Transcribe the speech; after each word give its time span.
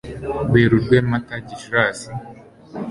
werurwe, 0.51 0.97
mata, 1.09 1.35
gicura 1.47 1.81